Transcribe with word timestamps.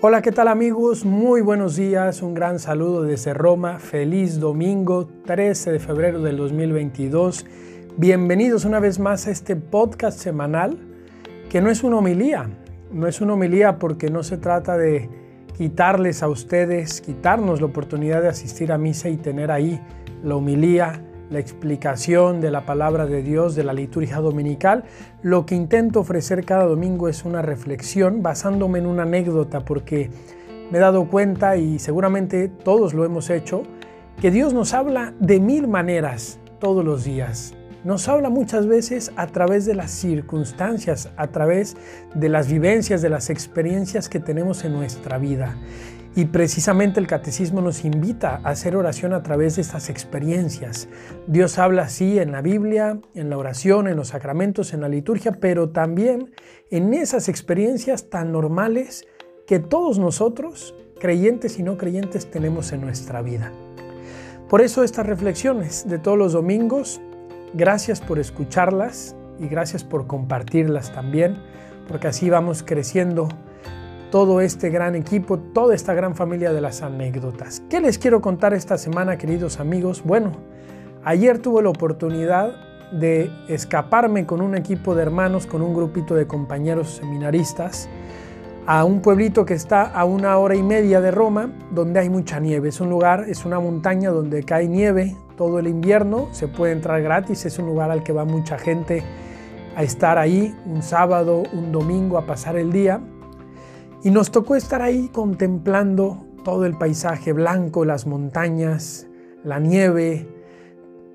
Hola, 0.00 0.22
¿qué 0.22 0.30
tal 0.30 0.46
amigos? 0.46 1.04
Muy 1.04 1.40
buenos 1.40 1.74
días, 1.74 2.22
un 2.22 2.32
gran 2.32 2.60
saludo 2.60 3.02
desde 3.02 3.34
Roma, 3.34 3.80
feliz 3.80 4.38
domingo 4.38 5.08
13 5.26 5.72
de 5.72 5.80
febrero 5.80 6.22
del 6.22 6.36
2022. 6.36 7.44
Bienvenidos 7.96 8.64
una 8.64 8.78
vez 8.78 9.00
más 9.00 9.26
a 9.26 9.32
este 9.32 9.56
podcast 9.56 10.20
semanal 10.20 10.78
que 11.50 11.60
no 11.60 11.68
es 11.68 11.82
una 11.82 11.96
homilía, 11.96 12.48
no 12.92 13.08
es 13.08 13.20
una 13.20 13.34
homilía 13.34 13.80
porque 13.80 14.08
no 14.08 14.22
se 14.22 14.36
trata 14.36 14.78
de 14.78 15.10
quitarles 15.56 16.22
a 16.22 16.28
ustedes, 16.28 17.00
quitarnos 17.00 17.60
la 17.60 17.66
oportunidad 17.66 18.22
de 18.22 18.28
asistir 18.28 18.70
a 18.70 18.78
misa 18.78 19.08
y 19.08 19.16
tener 19.16 19.50
ahí 19.50 19.80
la 20.22 20.36
homilía 20.36 21.02
la 21.30 21.38
explicación 21.38 22.40
de 22.40 22.50
la 22.50 22.64
palabra 22.64 23.06
de 23.06 23.22
Dios 23.22 23.54
de 23.54 23.64
la 23.64 23.72
liturgia 23.72 24.16
dominical, 24.18 24.84
lo 25.22 25.46
que 25.46 25.54
intento 25.54 26.00
ofrecer 26.00 26.44
cada 26.44 26.64
domingo 26.64 27.08
es 27.08 27.24
una 27.24 27.42
reflexión 27.42 28.22
basándome 28.22 28.78
en 28.78 28.86
una 28.86 29.02
anécdota 29.02 29.60
porque 29.60 30.10
me 30.70 30.78
he 30.78 30.80
dado 30.80 31.08
cuenta 31.08 31.56
y 31.56 31.78
seguramente 31.78 32.48
todos 32.48 32.94
lo 32.94 33.04
hemos 33.04 33.30
hecho, 33.30 33.62
que 34.20 34.30
Dios 34.30 34.52
nos 34.52 34.74
habla 34.74 35.14
de 35.20 35.40
mil 35.40 35.68
maneras 35.68 36.38
todos 36.58 36.84
los 36.84 37.04
días. 37.04 37.54
Nos 37.84 38.08
habla 38.08 38.28
muchas 38.28 38.66
veces 38.66 39.12
a 39.16 39.28
través 39.28 39.64
de 39.64 39.74
las 39.74 39.92
circunstancias, 39.92 41.10
a 41.16 41.28
través 41.28 41.76
de 42.14 42.28
las 42.28 42.50
vivencias, 42.50 43.02
de 43.02 43.08
las 43.08 43.30
experiencias 43.30 44.08
que 44.08 44.18
tenemos 44.18 44.64
en 44.64 44.72
nuestra 44.72 45.18
vida. 45.18 45.56
Y 46.18 46.24
precisamente 46.24 46.98
el 46.98 47.06
catecismo 47.06 47.60
nos 47.60 47.84
invita 47.84 48.40
a 48.42 48.48
hacer 48.48 48.74
oración 48.74 49.12
a 49.12 49.22
través 49.22 49.54
de 49.54 49.62
estas 49.62 49.88
experiencias. 49.88 50.88
Dios 51.28 51.60
habla 51.60 51.82
así 51.82 52.18
en 52.18 52.32
la 52.32 52.42
Biblia, 52.42 52.98
en 53.14 53.30
la 53.30 53.38
oración, 53.38 53.86
en 53.86 53.94
los 53.94 54.08
sacramentos, 54.08 54.74
en 54.74 54.80
la 54.80 54.88
liturgia, 54.88 55.38
pero 55.40 55.68
también 55.68 56.34
en 56.72 56.92
esas 56.92 57.28
experiencias 57.28 58.10
tan 58.10 58.32
normales 58.32 59.06
que 59.46 59.60
todos 59.60 60.00
nosotros, 60.00 60.74
creyentes 60.98 61.56
y 61.60 61.62
no 61.62 61.78
creyentes, 61.78 62.28
tenemos 62.28 62.72
en 62.72 62.80
nuestra 62.80 63.22
vida. 63.22 63.52
Por 64.48 64.60
eso 64.60 64.82
estas 64.82 65.06
reflexiones 65.06 65.88
de 65.88 66.00
todos 66.00 66.18
los 66.18 66.32
domingos, 66.32 67.00
gracias 67.54 68.00
por 68.00 68.18
escucharlas 68.18 69.14
y 69.38 69.46
gracias 69.46 69.84
por 69.84 70.08
compartirlas 70.08 70.92
también, 70.92 71.36
porque 71.86 72.08
así 72.08 72.28
vamos 72.28 72.64
creciendo 72.64 73.28
todo 74.10 74.40
este 74.40 74.70
gran 74.70 74.94
equipo, 74.94 75.38
toda 75.38 75.74
esta 75.74 75.94
gran 75.94 76.14
familia 76.14 76.52
de 76.52 76.60
las 76.60 76.82
anécdotas. 76.82 77.62
¿Qué 77.68 77.80
les 77.80 77.98
quiero 77.98 78.20
contar 78.20 78.54
esta 78.54 78.78
semana, 78.78 79.18
queridos 79.18 79.60
amigos? 79.60 80.02
Bueno, 80.04 80.32
ayer 81.04 81.38
tuve 81.38 81.62
la 81.62 81.70
oportunidad 81.70 82.54
de 82.92 83.30
escaparme 83.48 84.24
con 84.24 84.40
un 84.40 84.56
equipo 84.56 84.94
de 84.94 85.02
hermanos, 85.02 85.46
con 85.46 85.60
un 85.60 85.74
grupito 85.74 86.14
de 86.14 86.26
compañeros 86.26 86.96
seminaristas, 86.96 87.88
a 88.66 88.84
un 88.84 89.00
pueblito 89.00 89.44
que 89.44 89.54
está 89.54 89.82
a 89.82 90.04
una 90.04 90.36
hora 90.38 90.54
y 90.54 90.62
media 90.62 91.00
de 91.00 91.10
Roma, 91.10 91.52
donde 91.70 92.00
hay 92.00 92.08
mucha 92.08 92.40
nieve. 92.40 92.68
Es 92.68 92.80
un 92.80 92.90
lugar, 92.90 93.24
es 93.28 93.44
una 93.44 93.60
montaña 93.60 94.10
donde 94.10 94.42
cae 94.42 94.68
nieve 94.68 95.16
todo 95.36 95.58
el 95.58 95.68
invierno, 95.68 96.28
se 96.32 96.48
puede 96.48 96.72
entrar 96.72 97.00
gratis, 97.02 97.46
es 97.46 97.58
un 97.58 97.66
lugar 97.66 97.90
al 97.90 98.02
que 98.02 98.12
va 98.12 98.24
mucha 98.24 98.58
gente 98.58 99.02
a 99.76 99.82
estar 99.82 100.18
ahí 100.18 100.54
un 100.66 100.82
sábado, 100.82 101.44
un 101.52 101.70
domingo, 101.72 102.18
a 102.18 102.26
pasar 102.26 102.56
el 102.56 102.72
día. 102.72 103.00
Y 104.04 104.10
nos 104.10 104.30
tocó 104.30 104.54
estar 104.54 104.80
ahí 104.80 105.08
contemplando 105.12 106.24
todo 106.44 106.66
el 106.66 106.78
paisaje 106.78 107.32
blanco, 107.32 107.84
las 107.84 108.06
montañas, 108.06 109.08
la 109.42 109.58
nieve, 109.58 110.28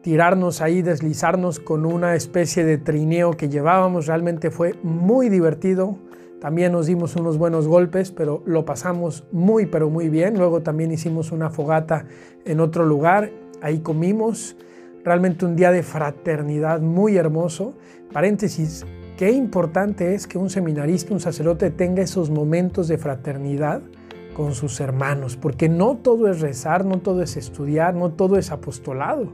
tirarnos 0.02 0.60
ahí, 0.60 0.82
deslizarnos 0.82 1.60
con 1.60 1.86
una 1.86 2.14
especie 2.16 2.66
de 2.66 2.78
trineo 2.78 3.32
que 3.38 3.48
llevábamos. 3.48 4.08
Realmente 4.08 4.52
fue 4.52 4.76
muy 4.84 5.30
divertido. 5.30 5.98
También 6.42 6.74
nos 6.74 6.88
dimos 6.88 7.16
unos 7.16 7.38
buenos 7.38 7.70
golpes, 7.70 8.12
pero 8.12 8.44
lo 8.46 8.66
pasamos 8.66 9.24
muy, 9.32 9.66
pero 9.66 9.90
muy 9.90 10.10
bien. 10.10 10.38
Luego 10.38 10.62
también 10.62 10.92
hicimos 10.92 11.32
una 11.32 11.50
fogata 11.50 12.06
en 12.44 12.60
otro 12.60 12.86
lugar. 12.86 13.32
Ahí 13.62 13.80
comimos. 13.80 14.58
Realmente 15.06 15.46
un 15.46 15.56
día 15.56 15.72
de 15.72 15.84
fraternidad 15.84 16.82
muy 16.82 17.16
hermoso. 17.16 17.76
Paréntesis, 18.12 18.86
Qué 19.24 19.32
importante 19.32 20.16
es 20.16 20.28
que 20.28 20.38
un 20.38 20.50
seminarista, 20.50 21.14
un 21.14 21.22
sacerdote 21.22 21.72
tenga 21.72 22.04
esos 22.04 22.30
momentos 22.30 22.90
de 22.90 22.98
fraternidad 22.98 23.82
con 24.36 24.54
sus 24.54 24.82
hermanos, 24.82 25.38
porque 25.38 25.70
no 25.70 25.96
todo 25.96 26.30
es 26.30 26.42
rezar, 26.42 26.84
no 26.84 27.00
todo 27.00 27.22
es 27.22 27.38
estudiar, 27.38 27.96
no 27.96 28.12
todo 28.12 28.38
es 28.38 28.52
apostolado, 28.52 29.32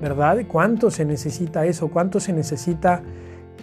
¿verdad? 0.00 0.38
¿Cuánto 0.46 0.92
se 0.92 1.04
necesita 1.04 1.66
eso? 1.66 1.88
¿Cuánto 1.88 2.20
se 2.20 2.32
necesita 2.32 3.02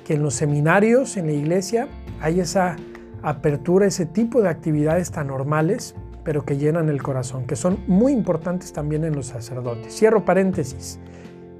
que 0.04 0.16
en 0.16 0.24
los 0.24 0.34
seminarios, 0.34 1.16
en 1.16 1.28
la 1.28 1.32
iglesia, 1.32 1.88
hay 2.20 2.42
esa 2.42 2.76
apertura, 3.22 3.86
ese 3.86 4.06
tipo 4.06 4.42
de 4.42 4.50
actividades 4.50 5.10
tan 5.10 5.28
normales, 5.28 5.96
pero 6.26 6.44
que 6.44 6.58
llenan 6.58 6.90
el 6.90 7.02
corazón, 7.02 7.46
que 7.46 7.56
son 7.56 7.78
muy 7.88 8.12
importantes 8.12 8.74
también 8.74 9.06
en 9.06 9.16
los 9.16 9.28
sacerdotes? 9.28 9.96
Cierro 9.96 10.26
paréntesis. 10.26 11.00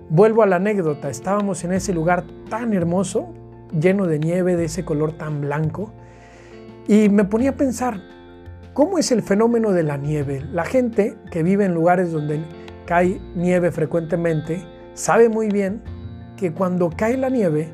Vuelvo 0.10 0.44
a 0.44 0.48
la 0.48 0.58
anécdota, 0.58 1.10
estábamos 1.10 1.64
en 1.64 1.72
ese 1.72 1.94
lugar 1.94 2.26
tan 2.50 2.74
hermoso 2.74 3.34
lleno 3.72 4.08
de 4.08 4.20
nieve, 4.20 4.56
de 4.56 4.66
ese 4.66 4.86
color 4.86 5.14
tan 5.14 5.42
blanco. 5.42 5.92
Y 6.88 7.10
me 7.10 7.24
ponía 7.24 7.52
a 7.52 7.56
pensar, 7.56 8.02
¿cómo 8.74 8.98
es 8.98 9.12
el 9.12 9.22
fenómeno 9.22 9.72
de 9.72 9.84
la 9.84 9.98
nieve? 9.98 10.42
La 10.52 10.66
gente 10.66 11.18
que 11.32 11.44
vive 11.44 11.66
en 11.66 11.74
lugares 11.74 12.12
donde 12.12 12.42
cae 12.86 13.20
nieve 13.36 13.72
frecuentemente 13.72 14.64
sabe 14.94 15.30
muy 15.30 15.50
bien 15.50 15.82
que 16.38 16.54
cuando 16.54 16.90
cae 16.90 17.18
la 17.18 17.30
nieve 17.30 17.72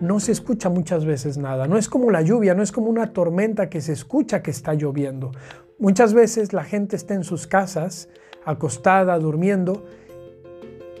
no 0.00 0.18
se 0.18 0.32
escucha 0.32 0.70
muchas 0.70 1.04
veces 1.04 1.36
nada. 1.36 1.66
No 1.66 1.76
es 1.76 1.88
como 1.88 2.10
la 2.10 2.22
lluvia, 2.22 2.54
no 2.54 2.62
es 2.62 2.72
como 2.72 2.88
una 2.88 3.12
tormenta 3.12 3.68
que 3.68 3.82
se 3.82 3.92
escucha 3.92 4.42
que 4.42 4.50
está 4.50 4.72
lloviendo. 4.72 5.32
Muchas 5.78 6.14
veces 6.14 6.52
la 6.52 6.64
gente 6.64 6.96
está 6.96 7.14
en 7.14 7.24
sus 7.24 7.46
casas, 7.46 8.08
acostada, 8.44 9.18
durmiendo, 9.18 9.84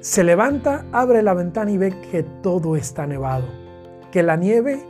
se 0.00 0.24
levanta, 0.24 0.86
abre 0.92 1.22
la 1.22 1.34
ventana 1.34 1.70
y 1.70 1.78
ve 1.78 1.94
que 2.10 2.22
todo 2.22 2.76
está 2.76 3.06
nevado 3.06 3.69
que 4.10 4.22
la 4.22 4.36
nieve 4.36 4.84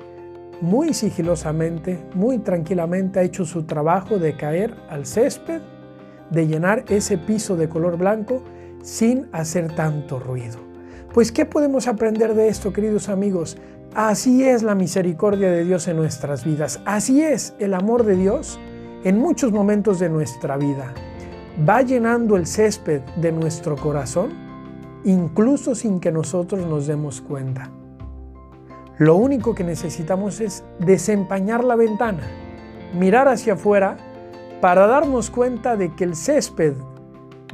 muy 0.61 0.93
sigilosamente, 0.93 1.99
muy 2.15 2.39
tranquilamente 2.39 3.19
ha 3.19 3.23
hecho 3.23 3.45
su 3.45 3.65
trabajo 3.65 4.19
de 4.19 4.37
caer 4.37 4.75
al 4.89 5.07
césped, 5.07 5.61
de 6.31 6.47
llenar 6.47 6.85
ese 6.89 7.19
piso 7.19 7.57
de 7.57 7.69
color 7.69 7.97
blanco 7.97 8.43
sin 8.83 9.29
hacer 9.33 9.75
tanto 9.75 10.19
ruido. 10.19 10.59
Pues 11.13 11.33
¿qué 11.33 11.45
podemos 11.45 11.89
aprender 11.89 12.35
de 12.35 12.49
esto, 12.49 12.73
queridos 12.73 13.09
amigos? 13.09 13.57
Así 13.95 14.45
es 14.45 14.63
la 14.63 14.75
misericordia 14.75 15.51
de 15.51 15.65
Dios 15.65 15.89
en 15.89 15.97
nuestras 15.97 16.45
vidas, 16.45 16.81
así 16.85 17.23
es 17.23 17.55
el 17.59 17.75
amor 17.75 18.05
de 18.05 18.17
Dios 18.17 18.61
en 19.03 19.19
muchos 19.19 19.51
momentos 19.51 19.99
de 19.99 20.09
nuestra 20.09 20.57
vida. 20.57 20.95
Va 21.69 21.83
llenando 21.83 22.37
el 22.37 22.47
césped 22.47 23.01
de 23.17 23.33
nuestro 23.33 23.77
corazón, 23.77 24.31
incluso 25.05 25.75
sin 25.75 25.99
que 25.99 26.13
nosotros 26.13 26.65
nos 26.67 26.87
demos 26.87 27.21
cuenta. 27.21 27.71
Lo 29.01 29.17
único 29.17 29.55
que 29.55 29.65
necesitamos 29.65 30.43
es 30.43 30.63
desempañar 30.79 31.65
la 31.65 31.75
ventana, 31.75 32.21
mirar 32.93 33.29
hacia 33.29 33.55
afuera 33.55 33.97
para 34.61 34.87
darnos 34.87 35.31
cuenta 35.31 35.75
de 35.75 35.95
que 35.95 36.05
el 36.05 36.15
césped 36.15 36.75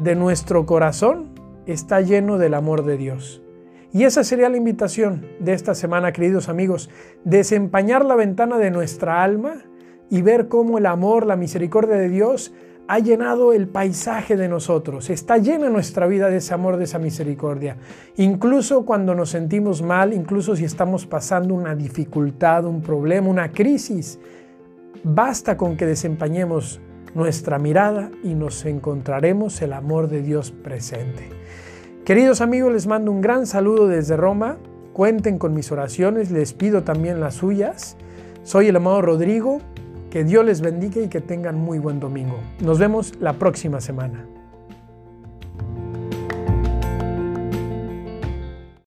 de 0.01 0.17
nuestro 0.17 0.67
corazón 0.67 1.39
está 1.67 2.01
lleno 2.01 2.39
del 2.39 2.53
amor 2.53 2.85
de 2.85 2.97
Dios. 2.97 3.45
Y 3.93 4.03
esa 4.03 4.25
sería 4.25 4.49
la 4.49 4.57
invitación 4.57 5.25
de 5.39 5.53
esta 5.53 5.77
semana, 5.77 6.11
queridos 6.11 6.49
amigos, 6.49 6.91
desempañar 7.23 8.05
la 8.05 8.17
ventana 8.17 8.59
de 8.59 8.73
nuestra 8.73 9.23
alma 9.23 9.63
y 10.11 10.23
ver 10.23 10.49
cómo 10.49 10.79
el 10.79 10.87
amor, 10.87 11.27
la 11.27 11.37
misericordia 11.37 11.95
de 11.95 12.09
Dios 12.09 12.53
ha 12.89 12.99
llenado 13.01 13.53
el 13.53 13.67
paisaje 13.69 14.37
de 14.37 14.49
nosotros, 14.49 15.11
está 15.11 15.39
llena 15.39 15.69
nuestra 15.69 16.07
vida 16.07 16.31
de 16.31 16.37
ese 16.37 16.55
amor, 16.55 16.77
de 16.77 16.85
esa 16.85 16.99
misericordia. 16.99 17.77
Incluso 18.17 18.85
cuando 18.85 19.15
nos 19.15 19.31
sentimos 19.31 19.83
mal, 19.83 20.13
incluso 20.13 20.55
si 20.55 20.65
estamos 20.65 21.07
pasando 21.07 21.55
una 21.55 21.75
dificultad, 21.75 22.65
un 22.65 22.83
problema, 22.83 23.29
una 23.29 23.51
crisis, 23.51 24.19
basta 25.03 25.57
con 25.57 25.77
que 25.77 25.87
desempañemos 25.87 26.81
nuestra 27.15 27.59
mirada 27.59 28.11
y 28.23 28.35
nos 28.35 28.65
encontraremos 28.65 29.61
el 29.63 29.73
amor 29.73 30.09
de 30.09 30.23
Dios 30.23 30.53
presente. 30.53 31.31
Queridos 32.05 32.41
amigos, 32.41 32.73
les 32.73 32.87
mando 32.87 33.11
un 33.11 33.21
gran 33.21 33.47
saludo 33.47 33.89
desde 33.89 34.17
Roma. 34.17 34.59
Cuenten 34.93 35.39
con 35.39 35.55
mis 35.55 35.73
oraciones, 35.73 36.31
les 36.31 36.53
pido 36.53 36.85
también 36.85 37.21
las 37.21 37.35
suyas. 37.35 37.97
Soy 38.45 38.69
el 38.69 38.77
amado 38.77 39.03
Rodrigo 39.03 39.61
que 40.17 40.25
Dios 40.25 40.47
les 40.47 40.63
bendiga 40.63 41.03
y 41.03 41.09
que 41.09 41.21
tengan 41.21 41.57
muy 41.57 41.79
buen 41.79 42.01
domingo. 42.01 42.41
Nos 42.61 42.79
vemos 42.79 43.13
la 43.21 43.35
próxima 43.35 43.83
semana. 43.83 44.25